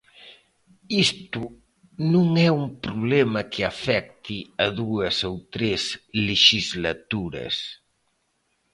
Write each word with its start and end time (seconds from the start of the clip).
Isto 1.05 1.41
non 2.13 2.27
é 2.47 2.49
un 2.61 2.65
problema 2.85 3.41
que 3.51 3.61
afecte 3.71 4.37
a 4.65 4.67
dúas 4.79 5.15
ou 5.29 5.35
tres 5.55 5.81
lexislaturas. 6.27 7.55